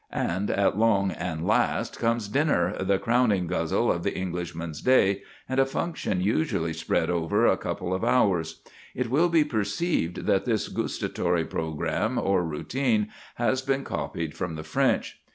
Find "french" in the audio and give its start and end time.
14.63-15.21